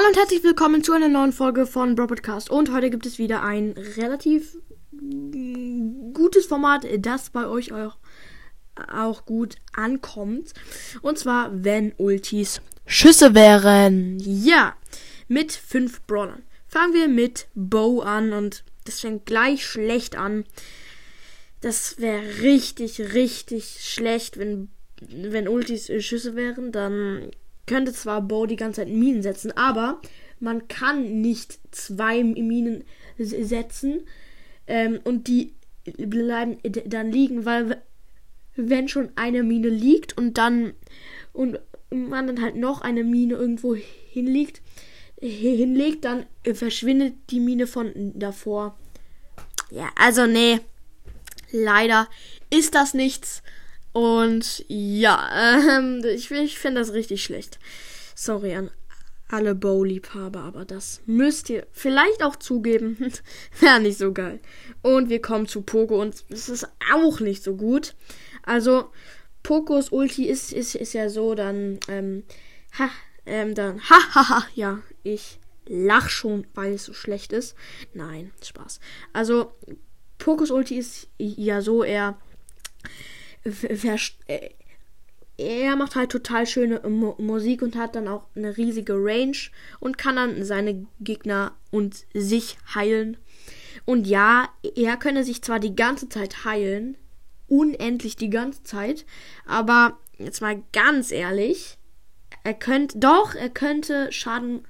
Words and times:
Hallo 0.00 0.08
und 0.08 0.16
herzlich 0.16 0.42
willkommen 0.42 0.82
zu 0.82 0.94
einer 0.94 1.10
neuen 1.10 1.34
Folge 1.34 1.66
von 1.66 1.94
Bro. 1.94 2.06
Und 2.48 2.72
heute 2.72 2.88
gibt 2.88 3.04
es 3.04 3.18
wieder 3.18 3.42
ein 3.42 3.74
relativ 3.98 4.56
gutes 6.14 6.46
Format, 6.46 6.86
das 7.00 7.28
bei 7.28 7.46
euch 7.46 7.70
auch, 7.74 7.98
auch 8.90 9.26
gut 9.26 9.56
ankommt. 9.74 10.54
Und 11.02 11.18
zwar, 11.18 11.50
wenn 11.52 11.92
Ultis 11.98 12.62
Schüsse 12.86 13.34
wären. 13.34 14.18
Ja, 14.20 14.74
mit 15.28 15.52
fünf 15.52 16.00
Brawlern. 16.06 16.44
Fangen 16.66 16.94
wir 16.94 17.06
mit 17.06 17.48
Bow 17.54 18.00
an 18.00 18.32
und 18.32 18.64
das 18.86 19.00
fängt 19.00 19.26
gleich 19.26 19.66
schlecht 19.66 20.16
an. 20.16 20.46
Das 21.60 21.98
wäre 21.98 22.22
richtig, 22.40 23.12
richtig 23.12 23.80
schlecht, 23.82 24.38
wenn, 24.38 24.70
wenn 25.02 25.46
Ultis 25.46 25.92
Schüsse 26.02 26.36
wären. 26.36 26.72
Dann 26.72 27.32
könnte 27.70 27.92
zwar 27.92 28.20
Bo 28.20 28.46
die 28.46 28.56
ganze 28.56 28.80
Zeit 28.80 28.92
Minen 28.92 29.22
setzen, 29.22 29.56
aber 29.56 30.00
man 30.40 30.66
kann 30.66 31.20
nicht 31.20 31.60
zwei 31.70 32.24
Minen 32.24 32.82
setzen 33.16 34.00
ähm, 34.66 34.98
und 35.04 35.28
die 35.28 35.54
bleiben 35.84 36.58
dann 36.86 37.12
liegen, 37.12 37.44
weil 37.44 37.80
wenn 38.56 38.88
schon 38.88 39.10
eine 39.14 39.44
Mine 39.44 39.68
liegt 39.68 40.18
und 40.18 40.36
dann 40.36 40.72
und 41.32 41.60
man 41.90 42.26
dann 42.26 42.42
halt 42.42 42.56
noch 42.56 42.80
eine 42.80 43.04
Mine 43.04 43.34
irgendwo 43.34 43.76
hinlegt, 43.76 44.62
hinlegt, 45.20 46.04
dann 46.04 46.26
verschwindet 46.52 47.14
die 47.30 47.38
Mine 47.38 47.68
von 47.68 47.92
davor. 48.18 48.76
Ja, 49.70 49.90
also 49.94 50.26
nee, 50.26 50.58
leider 51.52 52.08
ist 52.50 52.74
das 52.74 52.94
nichts. 52.94 53.44
Und 53.92 54.64
ja, 54.68 55.28
ähm, 55.78 56.02
ich, 56.04 56.30
ich 56.30 56.58
finde 56.58 56.80
das 56.80 56.92
richtig 56.92 57.22
schlecht. 57.24 57.58
Sorry 58.14 58.54
an 58.54 58.70
alle 59.32 59.54
Bow-Liebhaber, 59.54 60.40
aber 60.40 60.64
das 60.64 61.02
müsst 61.06 61.50
ihr 61.50 61.66
vielleicht 61.72 62.22
auch 62.22 62.36
zugeben. 62.36 63.12
Wäre 63.60 63.80
nicht 63.80 63.98
so 63.98 64.12
geil. 64.12 64.40
Und 64.82 65.08
wir 65.08 65.22
kommen 65.22 65.46
zu 65.46 65.62
Poco 65.62 66.00
und 66.00 66.24
es 66.28 66.48
ist 66.48 66.68
auch 66.92 67.20
nicht 67.20 67.42
so 67.42 67.56
gut. 67.56 67.94
Also, 68.42 68.90
Pokos 69.42 69.90
Ulti 69.90 70.26
ist, 70.26 70.52
ist, 70.52 70.74
ist 70.74 70.92
ja 70.92 71.08
so, 71.08 71.34
dann, 71.34 71.78
ähm, 71.88 72.24
ha, 72.78 72.90
ähm, 73.26 73.54
dann, 73.54 73.80
ha, 73.88 74.14
ha, 74.14 74.28
ha, 74.28 74.46
ja, 74.54 74.80
ich 75.02 75.38
lach 75.66 76.10
schon, 76.10 76.46
weil 76.54 76.74
es 76.74 76.84
so 76.84 76.92
schlecht 76.92 77.32
ist. 77.32 77.54
Nein, 77.94 78.32
Spaß. 78.42 78.80
Also, 79.12 79.52
Pokos 80.18 80.50
Ulti 80.50 80.76
ist 80.76 81.08
ja 81.18 81.62
so, 81.62 81.84
er 81.84 82.18
er 85.40 85.76
macht 85.76 85.96
halt 85.96 86.10
total 86.12 86.46
schöne 86.46 86.80
Musik 87.18 87.62
und 87.62 87.76
hat 87.76 87.94
dann 87.94 88.08
auch 88.08 88.24
eine 88.34 88.56
riesige 88.56 88.94
Range 88.94 89.36
und 89.78 89.96
kann 89.96 90.16
dann 90.16 90.44
seine 90.44 90.86
Gegner 91.00 91.52
und 91.70 92.04
sich 92.12 92.58
heilen. 92.74 93.16
Und 93.86 94.06
ja, 94.06 94.48
er 94.76 94.96
könne 94.96 95.24
sich 95.24 95.42
zwar 95.42 95.58
die 95.58 95.74
ganze 95.74 96.08
Zeit 96.08 96.44
heilen, 96.44 96.96
unendlich 97.48 98.16
die 98.16 98.30
ganze 98.30 98.62
Zeit, 98.62 99.06
aber 99.46 99.98
jetzt 100.18 100.42
mal 100.42 100.62
ganz 100.72 101.10
ehrlich, 101.10 101.78
er 102.44 102.54
könnte, 102.54 102.98
doch, 102.98 103.34
er 103.34 103.48
könnte 103.48 104.12
Schaden 104.12 104.64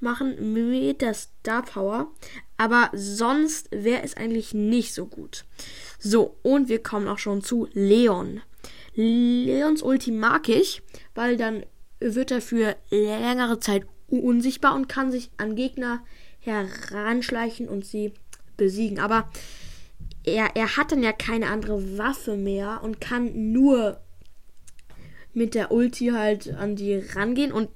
machen 0.00 0.52
mit 0.52 1.02
der 1.02 1.14
Star 1.14 1.62
Power, 1.62 2.10
aber 2.56 2.90
sonst 2.94 3.68
wäre 3.70 4.02
es 4.02 4.16
eigentlich 4.16 4.54
nicht 4.54 4.94
so 4.94 5.06
gut. 5.06 5.44
So, 6.00 6.36
und 6.42 6.68
wir 6.68 6.82
kommen 6.82 7.06
auch 7.08 7.18
schon 7.18 7.42
zu 7.42 7.68
Leon. 7.72 8.40
Leons 8.94 9.82
Ulti 9.82 10.10
mag 10.10 10.48
ich, 10.48 10.82
weil 11.14 11.36
dann 11.36 11.64
wird 12.00 12.30
er 12.30 12.40
für 12.40 12.74
längere 12.90 13.60
Zeit 13.60 13.84
unsichtbar 14.08 14.74
und 14.74 14.88
kann 14.88 15.12
sich 15.12 15.30
an 15.36 15.54
Gegner 15.54 16.02
heranschleichen 16.40 17.68
und 17.68 17.84
sie 17.84 18.12
besiegen. 18.56 18.98
Aber 18.98 19.30
er, 20.24 20.56
er 20.56 20.76
hat 20.76 20.90
dann 20.90 21.02
ja 21.02 21.12
keine 21.12 21.48
andere 21.48 21.98
Waffe 21.98 22.36
mehr 22.36 22.80
und 22.82 23.00
kann 23.00 23.52
nur 23.52 24.00
mit 25.32 25.54
der 25.54 25.70
Ulti 25.70 26.08
halt 26.08 26.52
an 26.54 26.76
die 26.76 26.96
rangehen 26.96 27.52
und 27.52 27.68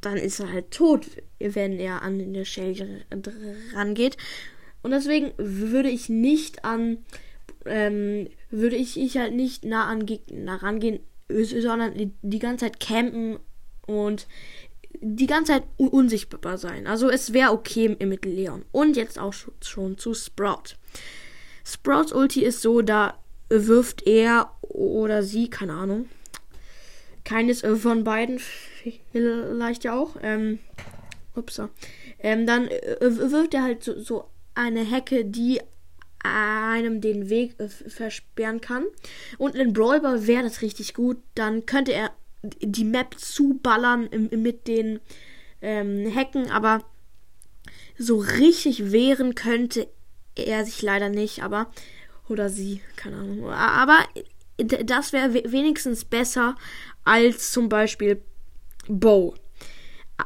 dann 0.00 0.16
ist 0.16 0.40
er 0.40 0.52
halt 0.52 0.70
tot, 0.70 1.06
wenn 1.38 1.78
er 1.78 2.02
an 2.02 2.18
den 2.18 2.44
Shelly 2.44 3.04
rangeht. 3.74 4.16
Und 4.82 4.92
deswegen 4.92 5.32
würde 5.36 5.90
ich 5.90 6.08
nicht 6.08 6.64
an, 6.64 6.98
ähm, 7.66 8.28
würde 8.50 8.76
ich, 8.76 8.98
ich 8.98 9.16
halt 9.16 9.34
nicht 9.34 9.64
nah 9.64 9.86
an 9.86 10.06
Gegner 10.06 10.62
rangehen, 10.62 11.00
sondern 11.28 11.94
die, 12.22 12.38
ganze 12.38 12.66
Zeit 12.66 12.80
campen 12.80 13.38
und 13.86 14.26
die 15.00 15.26
ganze 15.26 15.52
Zeit 15.52 15.64
unsichtbar 15.76 16.58
sein. 16.58 16.86
Also 16.86 17.08
es 17.08 17.32
wäre 17.32 17.52
okay 17.52 17.96
mit 18.04 18.24
Leon. 18.24 18.64
Und 18.72 18.96
jetzt 18.96 19.18
auch 19.18 19.32
schon 19.32 19.98
zu 19.98 20.14
Sprout. 20.14 20.74
Sprouts 21.64 22.12
Ulti 22.12 22.44
ist 22.44 22.62
so, 22.62 22.82
da 22.82 23.18
wirft 23.48 24.06
er 24.06 24.50
oder 24.62 25.22
sie, 25.22 25.48
keine 25.48 25.74
Ahnung, 25.74 26.08
keines 27.24 27.60
von 27.60 28.04
beiden 28.04 28.40
vielleicht 29.12 29.84
ja 29.84 29.98
auch. 29.98 30.16
Ähm, 30.22 30.58
ups. 31.34 31.60
Ähm, 32.18 32.46
dann 32.46 32.68
äh, 32.68 32.96
wirft 33.00 33.54
er 33.54 33.62
halt 33.62 33.84
so, 33.84 33.98
so 34.00 34.24
eine 34.54 34.80
Hecke, 34.80 35.24
die 35.24 35.60
einem 36.22 37.00
den 37.00 37.28
Weg 37.30 37.58
äh, 37.58 37.68
versperren 37.68 38.60
kann. 38.60 38.84
Und 39.38 39.54
in 39.54 39.72
Brawlball 39.72 40.26
wäre 40.26 40.42
das 40.42 40.62
richtig 40.62 40.94
gut. 40.94 41.18
Dann 41.34 41.66
könnte 41.66 41.92
er 41.92 42.10
die 42.42 42.84
Map 42.84 43.18
zuballern 43.18 44.06
im, 44.06 44.42
mit 44.42 44.66
den 44.66 45.00
ähm, 45.62 46.06
Hecken, 46.10 46.50
aber 46.50 46.84
so 47.98 48.18
richtig 48.18 48.92
wehren 48.92 49.34
könnte 49.34 49.88
er 50.34 50.64
sich 50.64 50.80
leider 50.80 51.10
nicht, 51.10 51.42
aber 51.42 51.70
oder 52.28 52.48
sie, 52.48 52.80
keine 52.96 53.16
Ahnung. 53.16 53.50
Aber 53.50 53.98
das 54.56 55.12
wäre 55.12 55.34
wenigstens 55.34 56.04
besser 56.04 56.56
als 57.04 57.50
zum 57.50 57.68
Beispiel 57.68 58.22
Bow. 58.88 59.34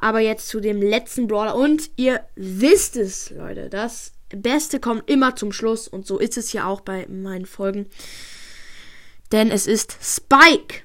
Aber 0.00 0.20
jetzt 0.20 0.48
zu 0.48 0.60
dem 0.60 0.82
letzten 0.82 1.26
Brawler. 1.28 1.56
Und 1.56 1.90
ihr 1.96 2.26
wisst 2.34 2.96
es, 2.96 3.30
Leute. 3.30 3.68
Das 3.68 4.13
Beste 4.30 4.80
kommt 4.80 5.08
immer 5.08 5.36
zum 5.36 5.52
Schluss. 5.52 5.88
Und 5.88 6.06
so 6.06 6.18
ist 6.18 6.36
es 6.36 6.52
ja 6.52 6.66
auch 6.66 6.80
bei 6.80 7.06
meinen 7.08 7.46
Folgen. 7.46 7.86
Denn 9.32 9.50
es 9.50 9.66
ist 9.66 9.96
Spike. 10.00 10.82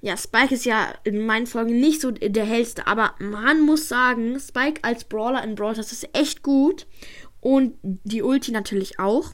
Ja, 0.00 0.16
Spike 0.16 0.54
ist 0.54 0.64
ja 0.64 0.92
in 1.04 1.24
meinen 1.24 1.46
Folgen 1.46 1.78
nicht 1.78 2.00
so 2.00 2.10
der 2.10 2.44
hellste. 2.44 2.86
Aber 2.86 3.14
man 3.20 3.60
muss 3.60 3.88
sagen, 3.88 4.38
Spike 4.40 4.80
als 4.82 5.04
Brawler 5.04 5.44
in 5.44 5.54
Brawl, 5.54 5.74
das 5.74 5.92
ist 5.92 6.08
echt 6.12 6.42
gut. 6.42 6.86
Und 7.40 7.74
die 7.82 8.22
Ulti 8.22 8.50
natürlich 8.52 8.98
auch. 8.98 9.32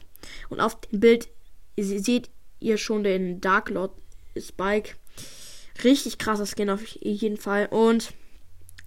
Und 0.49 0.59
auf 0.59 0.79
dem 0.81 0.99
Bild 0.99 1.29
seht 1.77 2.29
ihr 2.59 2.77
schon 2.77 3.03
den 3.03 3.41
Dark 3.41 3.69
Lord 3.69 3.93
Spike. 4.37 4.95
Richtig 5.83 6.17
krasser 6.17 6.45
Skin 6.45 6.69
auf 6.69 6.85
jeden 6.85 7.37
Fall. 7.37 7.67
Und 7.67 8.13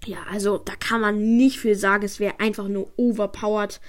ja, 0.05 0.17
also 0.31 0.57
da 0.57 0.75
kann 0.75 1.01
man 1.01 1.37
nicht 1.37 1.59
viel 1.59 1.75
sagen. 1.75 2.05
Es 2.05 2.19
wäre 2.19 2.39
einfach 2.39 2.67
nur 2.67 2.91
overpowered, 2.97 3.79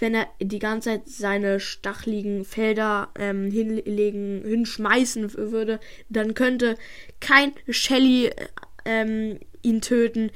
wenn 0.00 0.14
er 0.14 0.26
die 0.40 0.58
ganze 0.58 0.90
Zeit 0.90 1.08
seine 1.08 1.60
stachligen 1.60 2.44
Felder 2.44 3.08
ähm, 3.18 3.50
hinlegen, 3.50 4.42
hinschmeißen 4.44 5.34
würde. 5.34 5.78
Dann 6.08 6.34
könnte 6.34 6.76
kein 7.20 7.52
Shelly 7.68 8.30
ähm, 8.84 9.38
ihn 9.62 9.80
töten. 9.80 10.30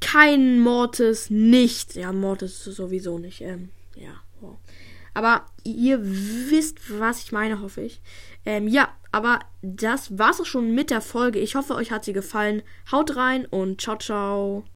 Kein 0.00 0.60
Mortis, 0.60 1.30
nichts. 1.30 1.94
Ja, 1.94 2.12
Mortis 2.12 2.64
sowieso 2.64 3.18
nicht. 3.18 3.40
Ähm, 3.40 3.70
ja. 3.96 4.20
Wow. 4.40 4.58
Aber 5.14 5.46
ihr 5.64 6.00
wisst, 6.02 6.98
was 6.98 7.22
ich 7.22 7.32
meine, 7.32 7.60
hoffe 7.60 7.82
ich. 7.82 8.00
Ähm, 8.46 8.66
ja, 8.66 8.88
aber 9.12 9.40
das 9.60 10.18
war's 10.18 10.40
auch 10.40 10.46
schon 10.46 10.74
mit 10.74 10.90
der 10.90 11.00
Folge. 11.00 11.38
Ich 11.38 11.54
hoffe, 11.54 11.74
euch 11.74 11.92
hat 11.92 12.04
sie 12.04 12.12
gefallen. 12.12 12.62
Haut 12.90 13.16
rein 13.16 13.46
und 13.46 13.80
ciao, 13.80 13.98
ciao. 13.98 14.64